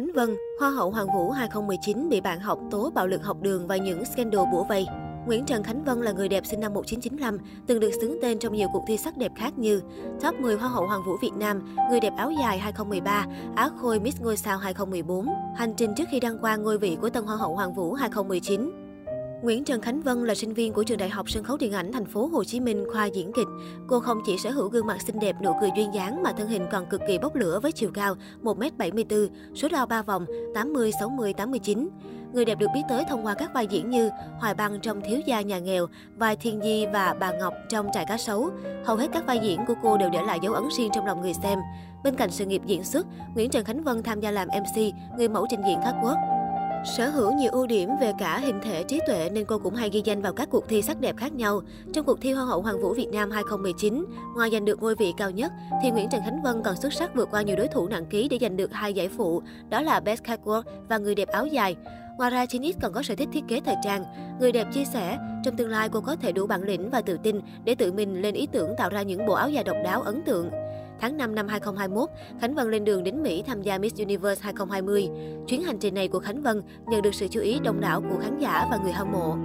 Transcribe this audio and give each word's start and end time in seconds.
Khánh 0.00 0.12
Vân, 0.14 0.36
Hoa 0.60 0.70
hậu 0.70 0.90
Hoàng 0.90 1.06
vũ 1.14 1.30
2019 1.30 2.08
bị 2.08 2.20
bạn 2.20 2.40
học 2.40 2.58
tố 2.70 2.90
bạo 2.94 3.06
lực 3.06 3.24
học 3.24 3.36
đường 3.42 3.66
và 3.66 3.76
những 3.76 4.04
scandal 4.04 4.42
bủa 4.52 4.64
vây. 4.64 4.86
Nguyễn 5.26 5.44
Trần 5.44 5.62
Khánh 5.62 5.84
Vân 5.84 6.00
là 6.02 6.12
người 6.12 6.28
đẹp 6.28 6.46
sinh 6.46 6.60
năm 6.60 6.74
1995, 6.74 7.38
từng 7.66 7.80
được 7.80 7.90
xứng 8.00 8.18
tên 8.22 8.38
trong 8.38 8.54
nhiều 8.54 8.68
cuộc 8.72 8.84
thi 8.88 8.96
sắc 8.96 9.16
đẹp 9.16 9.32
khác 9.36 9.58
như 9.58 9.82
Top 10.20 10.34
10 10.40 10.56
Hoa 10.56 10.68
hậu 10.68 10.86
Hoàng 10.86 11.02
vũ 11.06 11.16
Việt 11.22 11.32
Nam, 11.32 11.76
Người 11.90 12.00
đẹp 12.00 12.12
áo 12.16 12.30
dài 12.30 12.58
2013, 12.58 13.26
Á 13.56 13.70
Khôi 13.80 14.00
Miss 14.00 14.20
Ngôi 14.20 14.36
sao 14.36 14.58
2014. 14.58 15.26
Hành 15.56 15.74
trình 15.76 15.94
trước 15.96 16.04
khi 16.10 16.20
đăng 16.20 16.38
quang 16.38 16.62
ngôi 16.62 16.78
vị 16.78 16.96
của 17.00 17.10
Tân 17.10 17.24
Hoa 17.24 17.36
hậu 17.36 17.54
Hoàng 17.54 17.74
vũ 17.74 17.92
2019. 17.94 18.79
Nguyễn 19.42 19.64
Trần 19.64 19.80
Khánh 19.80 20.02
Vân 20.02 20.24
là 20.24 20.34
sinh 20.34 20.54
viên 20.54 20.72
của 20.72 20.82
trường 20.82 20.98
Đại 20.98 21.08
học 21.08 21.30
Sân 21.30 21.44
khấu 21.44 21.56
Điện 21.56 21.72
ảnh 21.72 21.92
Thành 21.92 22.04
phố 22.04 22.26
Hồ 22.26 22.44
Chí 22.44 22.60
Minh 22.60 22.84
khoa 22.92 23.04
diễn 23.04 23.32
kịch. 23.32 23.46
Cô 23.86 24.00
không 24.00 24.20
chỉ 24.26 24.38
sở 24.38 24.50
hữu 24.50 24.68
gương 24.68 24.86
mặt 24.86 25.02
xinh 25.06 25.20
đẹp, 25.20 25.36
nụ 25.42 25.52
cười 25.60 25.70
duyên 25.76 25.94
dáng 25.94 26.22
mà 26.22 26.32
thân 26.32 26.48
hình 26.48 26.66
còn 26.72 26.86
cực 26.86 27.00
kỳ 27.08 27.18
bốc 27.18 27.36
lửa 27.36 27.60
với 27.62 27.72
chiều 27.72 27.90
cao 27.94 28.14
1m74, 28.42 29.28
số 29.54 29.68
đo 29.68 29.86
3 29.86 30.02
vòng 30.02 30.26
80, 30.54 30.92
60, 31.00 31.32
89. 31.32 31.88
Người 32.32 32.44
đẹp 32.44 32.58
được 32.58 32.66
biết 32.74 32.80
tới 32.88 33.04
thông 33.08 33.26
qua 33.26 33.34
các 33.34 33.54
vai 33.54 33.66
diễn 33.66 33.90
như 33.90 34.10
Hoài 34.40 34.54
Băng 34.54 34.80
trong 34.80 35.00
Thiếu 35.00 35.20
gia 35.26 35.40
nhà 35.40 35.58
nghèo, 35.58 35.86
vai 36.16 36.36
Thiên 36.36 36.60
Di 36.62 36.86
và 36.86 37.14
Bà 37.20 37.32
Ngọc 37.32 37.54
trong 37.68 37.88
Trại 37.94 38.04
cá 38.08 38.16
sấu. 38.16 38.50
Hầu 38.84 38.96
hết 38.96 39.08
các 39.12 39.26
vai 39.26 39.38
diễn 39.42 39.60
của 39.66 39.74
cô 39.82 39.96
đều 39.96 40.10
để 40.10 40.22
lại 40.22 40.38
dấu 40.42 40.54
ấn 40.54 40.64
riêng 40.78 40.90
trong 40.94 41.06
lòng 41.06 41.20
người 41.20 41.34
xem. 41.34 41.58
Bên 42.04 42.16
cạnh 42.16 42.30
sự 42.30 42.46
nghiệp 42.46 42.62
diễn 42.66 42.84
xuất, 42.84 43.06
Nguyễn 43.34 43.50
Trần 43.50 43.64
Khánh 43.64 43.82
Vân 43.82 44.02
tham 44.02 44.20
gia 44.20 44.30
làm 44.30 44.48
MC, 44.48 44.94
người 45.18 45.28
mẫu 45.28 45.46
trình 45.50 45.60
diễn 45.66 45.78
các 45.84 45.94
quốc. 46.02 46.16
Sở 46.84 47.08
hữu 47.08 47.32
nhiều 47.32 47.50
ưu 47.52 47.66
điểm 47.66 47.90
về 48.00 48.12
cả 48.18 48.38
hình 48.38 48.60
thể 48.62 48.82
trí 48.82 49.00
tuệ 49.06 49.30
nên 49.32 49.44
cô 49.44 49.58
cũng 49.58 49.74
hay 49.74 49.90
ghi 49.90 50.02
danh 50.04 50.22
vào 50.22 50.32
các 50.32 50.48
cuộc 50.50 50.68
thi 50.68 50.82
sắc 50.82 51.00
đẹp 51.00 51.16
khác 51.16 51.32
nhau. 51.32 51.60
Trong 51.92 52.06
cuộc 52.06 52.20
thi 52.20 52.32
Hoa 52.32 52.44
hậu 52.44 52.62
Hoàng 52.62 52.82
vũ 52.82 52.94
Việt 52.94 53.08
Nam 53.12 53.30
2019, 53.30 54.04
ngoài 54.36 54.50
giành 54.52 54.64
được 54.64 54.82
ngôi 54.82 54.94
vị 54.94 55.12
cao 55.16 55.30
nhất, 55.30 55.52
thì 55.82 55.90
Nguyễn 55.90 56.08
Trần 56.10 56.20
Khánh 56.24 56.42
Vân 56.42 56.62
còn 56.62 56.76
xuất 56.76 56.92
sắc 56.92 57.14
vượt 57.14 57.28
qua 57.30 57.42
nhiều 57.42 57.56
đối 57.56 57.68
thủ 57.68 57.88
nặng 57.88 58.06
ký 58.06 58.28
để 58.28 58.38
giành 58.40 58.56
được 58.56 58.72
hai 58.72 58.94
giải 58.94 59.08
phụ, 59.08 59.42
đó 59.68 59.80
là 59.80 60.00
Best 60.00 60.22
Catwalk 60.22 60.62
và 60.88 60.98
Người 60.98 61.14
đẹp 61.14 61.28
áo 61.28 61.46
dài. 61.46 61.76
Ngoài 62.18 62.30
ra, 62.30 62.46
Chinese 62.46 62.78
còn 62.82 62.92
có 62.92 63.02
sở 63.02 63.14
thích 63.14 63.28
thiết 63.32 63.44
kế 63.48 63.60
thời 63.60 63.76
trang. 63.84 64.04
Người 64.40 64.52
đẹp 64.52 64.66
chia 64.72 64.84
sẻ, 64.84 65.18
trong 65.44 65.56
tương 65.56 65.70
lai 65.70 65.88
cô 65.88 66.00
có 66.00 66.16
thể 66.16 66.32
đủ 66.32 66.46
bản 66.46 66.62
lĩnh 66.62 66.90
và 66.90 67.00
tự 67.00 67.18
tin 67.22 67.40
để 67.64 67.74
tự 67.74 67.92
mình 67.92 68.22
lên 68.22 68.34
ý 68.34 68.46
tưởng 68.52 68.74
tạo 68.76 68.90
ra 68.90 69.02
những 69.02 69.26
bộ 69.26 69.34
áo 69.34 69.50
dài 69.50 69.64
độc 69.64 69.76
đáo 69.84 70.02
ấn 70.02 70.22
tượng. 70.22 70.50
Tháng 71.00 71.16
5 71.16 71.34
năm 71.34 71.48
2021, 71.48 72.08
Khánh 72.40 72.54
Vân 72.54 72.70
lên 72.70 72.84
đường 72.84 73.04
đến 73.04 73.22
Mỹ 73.22 73.42
tham 73.46 73.62
gia 73.62 73.78
Miss 73.78 73.98
Universe 73.98 74.42
2020. 74.44 75.08
Chuyến 75.46 75.62
hành 75.62 75.78
trình 75.78 75.94
này 75.94 76.08
của 76.08 76.18
Khánh 76.18 76.42
Vân 76.42 76.62
nhận 76.86 77.02
được 77.02 77.14
sự 77.14 77.28
chú 77.28 77.40
ý 77.40 77.58
đông 77.64 77.80
đảo 77.80 78.02
của 78.10 78.18
khán 78.22 78.38
giả 78.38 78.66
và 78.70 78.76
người 78.76 78.92
hâm 78.92 79.12
mộ. 79.12 79.36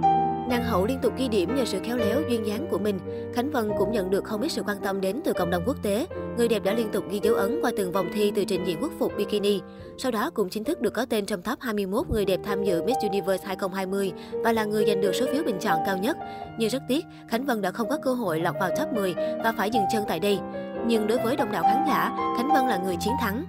Nàng 0.48 0.64
hậu 0.64 0.86
liên 0.86 0.98
tục 1.02 1.12
ghi 1.18 1.28
điểm 1.28 1.56
nhờ 1.56 1.64
sự 1.64 1.78
khéo 1.84 1.96
léo 1.96 2.22
duyên 2.28 2.46
dáng 2.46 2.66
của 2.70 2.78
mình. 2.78 2.98
Khánh 3.34 3.50
Vân 3.50 3.70
cũng 3.78 3.92
nhận 3.92 4.10
được 4.10 4.24
không 4.24 4.40
ít 4.40 4.48
sự 4.48 4.62
quan 4.66 4.76
tâm 4.82 5.00
đến 5.00 5.20
từ 5.24 5.32
cộng 5.32 5.50
đồng 5.50 5.62
quốc 5.66 5.76
tế. 5.82 6.06
Người 6.36 6.48
đẹp 6.48 6.64
đã 6.64 6.72
liên 6.72 6.90
tục 6.92 7.04
ghi 7.10 7.20
dấu 7.22 7.34
ấn 7.34 7.58
qua 7.62 7.70
từng 7.76 7.92
vòng 7.92 8.10
thi 8.14 8.32
từ 8.34 8.44
trình 8.44 8.64
diễn 8.66 8.78
quốc 8.80 8.92
phục 8.98 9.12
bikini. 9.16 9.60
Sau 9.98 10.12
đó 10.12 10.30
cũng 10.30 10.48
chính 10.48 10.64
thức 10.64 10.80
được 10.80 10.94
có 10.94 11.06
tên 11.06 11.26
trong 11.26 11.42
top 11.42 11.60
21 11.60 12.08
người 12.10 12.24
đẹp 12.24 12.40
tham 12.44 12.64
dự 12.64 12.82
Miss 12.82 12.98
Universe 13.02 13.46
2020 13.46 14.12
và 14.32 14.52
là 14.52 14.64
người 14.64 14.84
giành 14.86 15.00
được 15.00 15.12
số 15.14 15.26
phiếu 15.32 15.42
bình 15.44 15.58
chọn 15.60 15.78
cao 15.86 15.98
nhất. 15.98 16.16
Nhưng 16.58 16.70
rất 16.70 16.82
tiếc, 16.88 17.04
Khánh 17.28 17.44
Vân 17.44 17.62
đã 17.62 17.70
không 17.70 17.88
có 17.88 17.98
cơ 18.02 18.14
hội 18.14 18.40
lọt 18.40 18.54
vào 18.60 18.70
top 18.78 18.92
10 18.92 19.14
và 19.14 19.54
phải 19.56 19.70
dừng 19.70 19.84
chân 19.92 20.04
tại 20.08 20.20
đây. 20.20 20.38
Nhưng 20.86 21.06
đối 21.06 21.18
với 21.18 21.36
đông 21.36 21.52
đảo 21.52 21.62
khán 21.62 21.84
giả, 21.88 22.16
Khánh 22.36 22.48
Vân 22.54 22.66
là 22.66 22.76
người 22.76 22.96
chiến 23.00 23.14
thắng. 23.20 23.44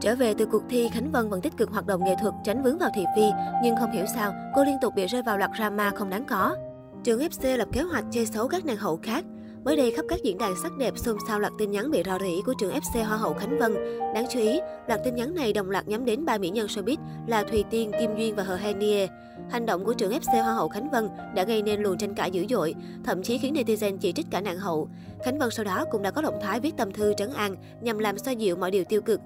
Trở 0.00 0.14
về 0.14 0.34
từ 0.34 0.46
cuộc 0.46 0.62
thi, 0.68 0.88
Khánh 0.88 1.10
Vân 1.10 1.28
vẫn 1.28 1.40
tích 1.40 1.56
cực 1.56 1.70
hoạt 1.70 1.86
động 1.86 2.04
nghệ 2.04 2.14
thuật, 2.20 2.34
tránh 2.44 2.62
vướng 2.62 2.78
vào 2.78 2.90
thị 2.94 3.04
phi. 3.16 3.30
Nhưng 3.62 3.76
không 3.76 3.92
hiểu 3.92 4.06
sao, 4.14 4.32
cô 4.54 4.64
liên 4.64 4.76
tục 4.80 4.94
bị 4.94 5.06
rơi 5.06 5.22
vào 5.22 5.38
loạt 5.38 5.50
drama 5.56 5.90
không 5.90 6.10
đáng 6.10 6.24
có. 6.24 6.56
Trường 7.04 7.20
FC 7.20 7.56
lập 7.56 7.68
kế 7.72 7.82
hoạch 7.82 8.04
chơi 8.10 8.26
xấu 8.26 8.48
các 8.48 8.64
nàng 8.64 8.76
hậu 8.76 8.98
khác. 9.02 9.24
Mới 9.64 9.76
đây, 9.76 9.90
khắp 9.90 10.04
các 10.08 10.22
diễn 10.22 10.38
đàn 10.38 10.54
sắc 10.62 10.72
đẹp 10.78 10.98
xôn 10.98 11.16
xao 11.28 11.40
loạt 11.40 11.52
tin 11.58 11.70
nhắn 11.70 11.90
bị 11.90 12.02
rò 12.06 12.18
rỉ 12.18 12.42
của 12.46 12.54
trường 12.60 12.72
FC 12.72 13.04
Hoa 13.04 13.16
hậu 13.16 13.34
Khánh 13.34 13.58
Vân. 13.58 13.74
Đáng 14.14 14.26
chú 14.30 14.38
ý, 14.38 14.60
loạt 14.86 15.00
tin 15.04 15.14
nhắn 15.14 15.34
này 15.34 15.52
đồng 15.52 15.70
loạt 15.70 15.88
nhắm 15.88 16.04
đến 16.04 16.24
ba 16.24 16.38
mỹ 16.38 16.50
nhân 16.50 16.66
showbiz 16.66 16.96
là 17.26 17.42
Thùy 17.42 17.64
Tiên, 17.70 17.90
Kim 18.00 18.16
Duyên 18.16 18.36
và 18.36 18.42
Hờ 18.42 18.56
Henie. 18.56 19.06
Hành 19.50 19.66
động 19.66 19.84
của 19.84 19.94
trưởng 19.94 20.12
FC 20.12 20.42
Hoa 20.42 20.54
hậu 20.54 20.68
Khánh 20.68 20.90
Vân 20.90 21.08
đã 21.34 21.44
gây 21.44 21.62
nên 21.62 21.80
luồng 21.80 21.98
tranh 21.98 22.14
cãi 22.14 22.30
dữ 22.30 22.46
dội, 22.50 22.74
thậm 23.04 23.22
chí 23.22 23.38
khiến 23.38 23.54
netizen 23.54 23.98
chỉ 23.98 24.12
trích 24.12 24.26
cả 24.30 24.40
nạn 24.40 24.58
hậu. 24.58 24.88
Khánh 25.24 25.38
Vân 25.38 25.50
sau 25.50 25.64
đó 25.64 25.84
cũng 25.90 26.02
đã 26.02 26.10
có 26.10 26.22
động 26.22 26.38
thái 26.42 26.60
viết 26.60 26.76
tâm 26.76 26.92
thư 26.92 27.12
trấn 27.16 27.30
an 27.32 27.56
nhằm 27.80 27.98
làm 27.98 28.18
xoa 28.18 28.32
dịu 28.32 28.56
mọi 28.56 28.70
điều 28.70 28.84
tiêu 28.84 29.02
cực. 29.02 29.20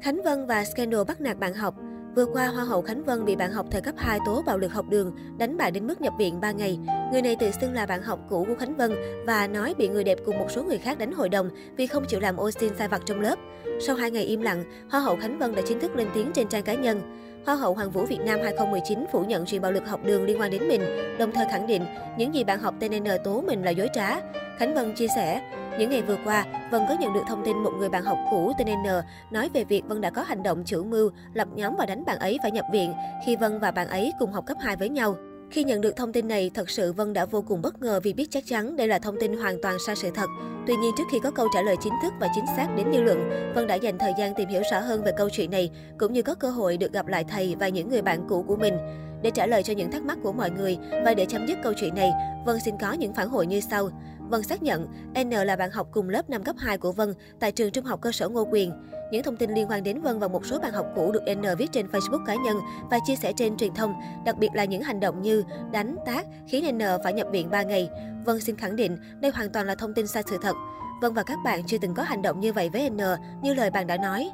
Khánh 0.00 0.22
Vân 0.22 0.46
và 0.46 0.64
scandal 0.64 1.04
bắt 1.04 1.20
nạt 1.20 1.38
bạn 1.38 1.54
học 1.54 1.74
Vừa 2.18 2.26
qua, 2.26 2.46
Hoa 2.46 2.64
hậu 2.64 2.82
Khánh 2.82 3.04
Vân 3.04 3.24
bị 3.24 3.36
bạn 3.36 3.52
học 3.52 3.66
thời 3.70 3.80
cấp 3.80 3.94
2 3.98 4.18
tố 4.26 4.42
bạo 4.46 4.58
lực 4.58 4.72
học 4.72 4.86
đường, 4.88 5.12
đánh 5.38 5.56
bại 5.56 5.70
đến 5.70 5.86
mức 5.86 6.00
nhập 6.00 6.12
viện 6.18 6.40
3 6.40 6.50
ngày. 6.50 6.78
Người 7.12 7.22
này 7.22 7.36
tự 7.36 7.50
xưng 7.60 7.72
là 7.72 7.86
bạn 7.86 8.02
học 8.02 8.20
cũ 8.28 8.44
của 8.48 8.54
Khánh 8.54 8.76
Vân 8.76 8.94
và 9.26 9.46
nói 9.46 9.74
bị 9.78 9.88
người 9.88 10.04
đẹp 10.04 10.18
cùng 10.26 10.38
một 10.38 10.46
số 10.50 10.64
người 10.64 10.78
khác 10.78 10.98
đánh 10.98 11.12
hội 11.12 11.28
đồng 11.28 11.50
vì 11.76 11.86
không 11.86 12.04
chịu 12.08 12.20
làm 12.20 12.36
ô 12.36 12.50
xin 12.50 12.72
sai 12.78 12.88
vặt 12.88 13.02
trong 13.06 13.20
lớp. 13.20 13.38
Sau 13.80 13.96
2 13.96 14.10
ngày 14.10 14.24
im 14.24 14.40
lặng, 14.40 14.64
Hoa 14.90 15.00
hậu 15.00 15.16
Khánh 15.16 15.38
Vân 15.38 15.54
đã 15.54 15.62
chính 15.66 15.80
thức 15.80 15.96
lên 15.96 16.08
tiếng 16.14 16.32
trên 16.34 16.48
trang 16.48 16.62
cá 16.62 16.74
nhân. 16.74 17.00
Hoa 17.46 17.56
hậu 17.56 17.74
Hoàng 17.74 17.90
vũ 17.90 18.04
Việt 18.04 18.20
Nam 18.20 18.40
2019 18.42 19.06
phủ 19.12 19.24
nhận 19.24 19.44
chuyện 19.44 19.62
bạo 19.62 19.72
lực 19.72 19.88
học 19.88 20.00
đường 20.04 20.24
liên 20.24 20.40
quan 20.40 20.50
đến 20.50 20.68
mình, 20.68 20.82
đồng 21.18 21.32
thời 21.32 21.46
khẳng 21.50 21.66
định 21.66 21.84
những 22.18 22.34
gì 22.34 22.44
bạn 22.44 22.58
học 22.58 22.74
TNN 22.80 23.06
tố 23.24 23.40
mình 23.40 23.62
là 23.62 23.70
dối 23.70 23.88
trá. 23.94 24.20
Khánh 24.58 24.74
Vân 24.74 24.94
chia 24.94 25.08
sẻ, 25.08 25.40
những 25.78 25.90
ngày 25.90 26.02
vừa 26.02 26.16
qua, 26.24 26.44
Vân 26.70 26.82
có 26.88 26.96
nhận 27.00 27.12
được 27.14 27.22
thông 27.28 27.44
tin 27.44 27.56
một 27.56 27.70
người 27.78 27.88
bạn 27.88 28.02
học 28.02 28.18
cũ 28.30 28.52
tên 28.58 28.68
N 28.68 28.86
nói 29.30 29.50
về 29.54 29.64
việc 29.64 29.82
Vân 29.86 30.00
đã 30.00 30.10
có 30.10 30.22
hành 30.22 30.42
động 30.42 30.62
chủ 30.64 30.84
mưu, 30.84 31.10
lập 31.34 31.48
nhóm 31.54 31.76
và 31.78 31.86
đánh 31.86 32.04
bạn 32.04 32.18
ấy 32.18 32.38
phải 32.42 32.50
nhập 32.50 32.64
viện 32.72 32.94
khi 33.26 33.36
Vân 33.36 33.58
và 33.60 33.70
bạn 33.70 33.88
ấy 33.88 34.12
cùng 34.18 34.32
học 34.32 34.46
cấp 34.46 34.56
2 34.60 34.76
với 34.76 34.88
nhau. 34.88 35.16
Khi 35.50 35.64
nhận 35.64 35.80
được 35.80 35.96
thông 35.96 36.12
tin 36.12 36.28
này, 36.28 36.50
thật 36.54 36.70
sự 36.70 36.92
Vân 36.92 37.12
đã 37.12 37.24
vô 37.24 37.42
cùng 37.42 37.62
bất 37.62 37.82
ngờ 37.82 38.00
vì 38.02 38.12
biết 38.12 38.30
chắc 38.30 38.46
chắn 38.46 38.76
đây 38.76 38.88
là 38.88 38.98
thông 38.98 39.16
tin 39.20 39.36
hoàn 39.36 39.62
toàn 39.62 39.76
sai 39.86 39.96
sự 39.96 40.10
thật. 40.14 40.26
Tuy 40.66 40.76
nhiên, 40.76 40.92
trước 40.98 41.04
khi 41.12 41.18
có 41.22 41.30
câu 41.30 41.48
trả 41.54 41.62
lời 41.62 41.76
chính 41.80 41.92
thức 42.02 42.12
và 42.20 42.28
chính 42.34 42.44
xác 42.56 42.68
đến 42.76 42.86
dư 42.92 43.02
luận, 43.02 43.30
Vân 43.54 43.66
đã 43.66 43.74
dành 43.74 43.98
thời 43.98 44.12
gian 44.18 44.34
tìm 44.34 44.48
hiểu 44.48 44.62
rõ 44.72 44.80
hơn 44.80 45.02
về 45.02 45.12
câu 45.16 45.28
chuyện 45.30 45.50
này, 45.50 45.70
cũng 45.98 46.12
như 46.12 46.22
có 46.22 46.34
cơ 46.34 46.50
hội 46.50 46.76
được 46.76 46.92
gặp 46.92 47.06
lại 47.06 47.24
thầy 47.24 47.54
và 47.60 47.68
những 47.68 47.88
người 47.88 48.02
bạn 48.02 48.26
cũ 48.28 48.44
của 48.48 48.56
mình. 48.56 48.74
Để 49.22 49.30
trả 49.30 49.46
lời 49.46 49.62
cho 49.62 49.72
những 49.72 49.90
thắc 49.90 50.02
mắc 50.02 50.18
của 50.22 50.32
mọi 50.32 50.50
người 50.50 50.78
và 51.04 51.14
để 51.14 51.26
chấm 51.26 51.46
dứt 51.46 51.58
câu 51.62 51.72
chuyện 51.80 51.94
này, 51.94 52.10
Vân 52.46 52.60
xin 52.60 52.74
có 52.80 52.92
những 52.92 53.14
phản 53.14 53.28
hồi 53.28 53.46
như 53.46 53.60
sau. 53.60 53.90
Vân 54.28 54.42
xác 54.42 54.62
nhận 54.62 54.86
N 55.24 55.30
là 55.30 55.56
bạn 55.56 55.70
học 55.70 55.88
cùng 55.92 56.08
lớp 56.08 56.30
năm 56.30 56.42
cấp 56.42 56.56
2 56.58 56.78
của 56.78 56.92
Vân 56.92 57.14
tại 57.40 57.52
trường 57.52 57.70
trung 57.70 57.84
học 57.84 58.00
cơ 58.00 58.12
sở 58.12 58.28
Ngô 58.28 58.44
Quyền. 58.50 58.72
Những 59.12 59.22
thông 59.22 59.36
tin 59.36 59.54
liên 59.54 59.66
quan 59.70 59.82
đến 59.82 60.00
Vân 60.00 60.18
và 60.18 60.28
một 60.28 60.46
số 60.46 60.58
bạn 60.58 60.72
học 60.72 60.86
cũ 60.96 61.12
được 61.12 61.22
N 61.34 61.42
viết 61.58 61.72
trên 61.72 61.86
Facebook 61.86 62.24
cá 62.24 62.34
nhân 62.34 62.56
và 62.90 62.98
chia 63.06 63.16
sẻ 63.16 63.32
trên 63.36 63.56
truyền 63.56 63.74
thông, 63.74 63.94
đặc 64.24 64.38
biệt 64.38 64.48
là 64.54 64.64
những 64.64 64.82
hành 64.82 65.00
động 65.00 65.22
như 65.22 65.44
đánh, 65.72 65.96
tác 66.06 66.26
khiến 66.48 66.78
N 66.78 66.80
phải 67.04 67.12
nhập 67.12 67.26
viện 67.32 67.50
3 67.50 67.62
ngày. 67.62 67.90
Vân 68.24 68.40
xin 68.40 68.56
khẳng 68.56 68.76
định 68.76 68.98
đây 69.20 69.32
hoàn 69.34 69.52
toàn 69.52 69.66
là 69.66 69.74
thông 69.74 69.94
tin 69.94 70.06
sai 70.06 70.22
sự 70.30 70.38
thật. 70.42 70.56
Vân 71.02 71.14
và 71.14 71.22
các 71.22 71.38
bạn 71.44 71.60
chưa 71.66 71.78
từng 71.78 71.94
có 71.94 72.02
hành 72.02 72.22
động 72.22 72.40
như 72.40 72.52
vậy 72.52 72.68
với 72.72 72.90
N 72.90 72.98
như 73.42 73.54
lời 73.54 73.70
bạn 73.70 73.86
đã 73.86 73.96
nói. 73.96 74.30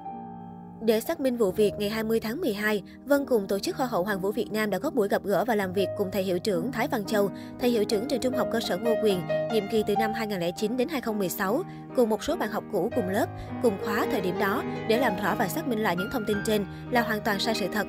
Để 0.80 1.00
xác 1.00 1.20
minh 1.20 1.36
vụ 1.36 1.50
việc, 1.50 1.72
ngày 1.78 1.90
20 1.90 2.20
tháng 2.20 2.40
12, 2.40 2.82
Vân 3.04 3.26
cùng 3.26 3.46
tổ 3.46 3.58
chức 3.58 3.76
Hoa 3.76 3.86
hậu 3.86 4.04
Hoàng 4.04 4.20
vũ 4.20 4.32
Việt 4.32 4.52
Nam 4.52 4.70
đã 4.70 4.78
có 4.78 4.90
buổi 4.90 5.08
gặp 5.08 5.22
gỡ 5.24 5.44
và 5.44 5.54
làm 5.54 5.72
việc 5.72 5.88
cùng 5.96 6.10
thầy 6.10 6.22
hiệu 6.22 6.38
trưởng 6.38 6.72
Thái 6.72 6.88
Văn 6.88 7.04
Châu, 7.04 7.30
thầy 7.60 7.70
hiệu 7.70 7.84
trưởng 7.84 8.08
trường 8.08 8.20
trung 8.20 8.36
học 8.36 8.48
cơ 8.52 8.60
sở 8.60 8.76
Ngô 8.76 8.94
Quyền, 9.02 9.20
nhiệm 9.52 9.64
kỳ 9.70 9.82
từ 9.86 9.94
năm 9.96 10.12
2009 10.14 10.76
đến 10.76 10.88
2016, 10.88 11.62
cùng 11.96 12.08
một 12.08 12.24
số 12.24 12.36
bạn 12.36 12.50
học 12.50 12.64
cũ 12.72 12.90
cùng 12.96 13.08
lớp, 13.08 13.26
cùng 13.62 13.78
khóa 13.84 14.06
thời 14.10 14.20
điểm 14.20 14.38
đó 14.38 14.62
để 14.88 14.98
làm 14.98 15.12
rõ 15.22 15.34
và 15.38 15.48
xác 15.48 15.68
minh 15.68 15.82
lại 15.82 15.96
những 15.96 16.10
thông 16.12 16.24
tin 16.26 16.36
trên 16.46 16.66
là 16.90 17.02
hoàn 17.02 17.20
toàn 17.20 17.40
sai 17.40 17.54
sự 17.54 17.66
thật. 17.72 17.86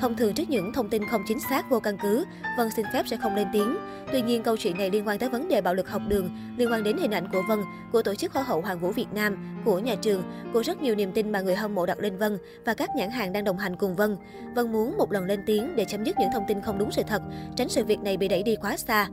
Thông 0.00 0.16
thường 0.16 0.34
trước 0.34 0.50
những 0.50 0.72
thông 0.72 0.88
tin 0.88 1.08
không 1.08 1.22
chính 1.26 1.40
xác 1.40 1.70
vô 1.70 1.80
căn 1.80 1.96
cứ, 2.02 2.24
Vân 2.56 2.70
xin 2.70 2.86
phép 2.92 3.02
sẽ 3.06 3.16
không 3.16 3.34
lên 3.34 3.48
tiếng. 3.52 3.76
Tuy 4.12 4.22
nhiên, 4.22 4.42
câu 4.42 4.56
chuyện 4.56 4.78
này 4.78 4.90
liên 4.90 5.08
quan 5.08 5.18
tới 5.18 5.28
vấn 5.28 5.48
đề 5.48 5.60
bạo 5.60 5.74
lực 5.74 5.88
học 5.88 6.02
đường, 6.08 6.30
liên 6.56 6.72
quan 6.72 6.82
đến 6.82 6.96
hình 6.98 7.10
ảnh 7.10 7.28
của 7.32 7.42
Vân, 7.48 7.58
của 7.92 8.02
tổ 8.02 8.14
chức 8.14 8.32
Hoa 8.32 8.42
hậu 8.42 8.60
Hoàng 8.60 8.80
vũ 8.80 8.90
Việt 8.90 9.12
Nam, 9.14 9.60
của 9.64 9.78
nhà 9.78 9.94
trường, 10.02 10.22
của 10.52 10.62
rất 10.62 10.82
nhiều 10.82 10.94
niềm 10.94 11.12
tin 11.12 11.32
mà 11.32 11.40
người 11.40 11.54
hâm 11.54 11.74
mộ 11.74 11.86
đặt 11.86 11.98
lên 11.98 12.16
Vân 12.16 12.38
và 12.64 12.74
các 12.74 12.90
nhãn 12.96 13.10
hàng 13.10 13.32
đang 13.32 13.44
đồng 13.44 13.58
hành 13.58 13.76
cùng 13.76 13.96
Vân. 13.96 14.16
Vân 14.54 14.72
muốn 14.72 14.98
một 14.98 15.12
lần 15.12 15.24
lên 15.24 15.40
tiếng 15.46 15.76
để 15.76 15.84
chấm 15.84 16.04
dứt 16.04 16.16
những 16.18 16.30
thông 16.32 16.44
tin 16.48 16.60
không 16.60 16.78
đúng 16.78 16.90
sự 16.90 17.02
thật, 17.06 17.22
tránh 17.56 17.68
sự 17.68 17.84
việc 17.84 18.00
này 18.00 18.16
bị 18.16 18.28
đẩy 18.28 18.42
đi 18.42 18.56
quá 18.56 18.76
xa. 18.76 19.08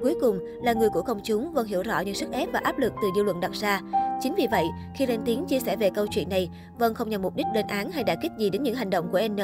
Cuối 0.00 0.14
cùng, 0.20 0.38
là 0.62 0.72
người 0.72 0.88
của 0.88 1.02
công 1.02 1.20
chúng, 1.24 1.52
Vân 1.52 1.66
hiểu 1.66 1.82
rõ 1.82 2.00
những 2.00 2.14
sức 2.14 2.32
ép 2.32 2.48
và 2.52 2.60
áp 2.64 2.78
lực 2.78 2.92
từ 3.02 3.08
dư 3.16 3.22
luận 3.22 3.40
đặt 3.40 3.52
ra. 3.52 3.80
Chính 4.20 4.34
vì 4.34 4.46
vậy, 4.50 4.64
khi 4.94 5.06
lên 5.06 5.20
tiếng 5.24 5.46
chia 5.46 5.60
sẻ 5.60 5.76
về 5.76 5.90
câu 5.90 6.06
chuyện 6.10 6.28
này, 6.28 6.50
Vân 6.78 6.94
không 6.94 7.10
nhằm 7.10 7.22
mục 7.22 7.36
đích 7.36 7.46
lên 7.54 7.66
án 7.66 7.90
hay 7.90 8.04
đả 8.04 8.14
kích 8.22 8.32
gì 8.38 8.50
đến 8.50 8.62
những 8.62 8.74
hành 8.74 8.90
động 8.90 9.08
của 9.12 9.20
N. 9.28 9.38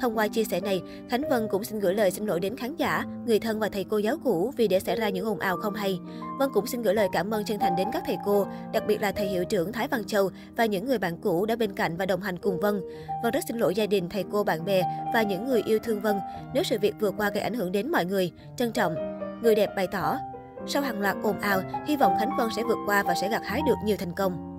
Thông 0.00 0.18
qua 0.18 0.28
chia 0.28 0.44
sẻ 0.44 0.60
này, 0.60 0.82
Khánh 1.08 1.22
Vân 1.30 1.48
cũng 1.50 1.64
xin 1.64 1.80
gửi 1.80 1.94
lời 1.94 2.10
xin 2.10 2.26
lỗi 2.26 2.40
đến 2.40 2.56
khán 2.56 2.76
giả, 2.76 3.04
người 3.26 3.38
thân 3.38 3.60
và 3.60 3.68
thầy 3.68 3.84
cô 3.84 3.98
giáo 3.98 4.16
cũ 4.24 4.52
vì 4.56 4.68
để 4.68 4.80
xảy 4.80 4.96
ra 4.96 5.08
những 5.08 5.26
ồn 5.26 5.38
ào 5.38 5.56
không 5.56 5.74
hay. 5.74 5.98
Vân 6.38 6.50
cũng 6.54 6.66
xin 6.66 6.82
gửi 6.82 6.94
lời 6.94 7.08
cảm 7.12 7.30
ơn 7.30 7.44
chân 7.44 7.58
thành 7.58 7.76
đến 7.76 7.88
các 7.92 8.02
thầy 8.06 8.16
cô, 8.24 8.46
đặc 8.72 8.82
biệt 8.86 9.02
là 9.02 9.12
thầy 9.12 9.26
hiệu 9.26 9.44
trưởng 9.44 9.72
Thái 9.72 9.88
Văn 9.88 10.04
Châu 10.04 10.30
và 10.56 10.64
những 10.64 10.86
người 10.86 10.98
bạn 10.98 11.16
cũ 11.16 11.46
đã 11.46 11.56
bên 11.56 11.72
cạnh 11.72 11.96
và 11.96 12.06
đồng 12.06 12.20
hành 12.20 12.38
cùng 12.38 12.60
Vân. 12.60 12.80
Vân 13.22 13.32
rất 13.32 13.40
xin 13.48 13.58
lỗi 13.58 13.74
gia 13.74 13.86
đình, 13.86 14.08
thầy 14.08 14.24
cô, 14.32 14.44
bạn 14.44 14.64
bè 14.64 14.82
và 15.14 15.22
những 15.22 15.46
người 15.46 15.62
yêu 15.62 15.78
thương 15.78 16.00
Vân 16.00 16.16
nếu 16.54 16.62
sự 16.62 16.78
việc 16.78 16.94
vừa 17.00 17.10
qua 17.10 17.30
gây 17.30 17.42
ảnh 17.42 17.54
hưởng 17.54 17.72
đến 17.72 17.92
mọi 17.92 18.04
người. 18.04 18.32
Trân 18.56 18.72
trọng. 18.72 18.94
Người 19.42 19.54
đẹp 19.54 19.70
bày 19.76 19.86
tỏ. 19.86 20.18
Sau 20.66 20.82
hàng 20.82 21.00
loạt 21.00 21.16
ồn 21.22 21.40
ào, 21.40 21.60
hy 21.86 21.96
vọng 21.96 22.14
Khánh 22.20 22.30
Vân 22.38 22.48
sẽ 22.56 22.62
vượt 22.62 22.78
qua 22.86 23.02
và 23.02 23.14
sẽ 23.20 23.28
gặt 23.28 23.42
hái 23.44 23.60
được 23.66 23.76
nhiều 23.84 23.96
thành 23.96 24.12
công. 24.12 24.53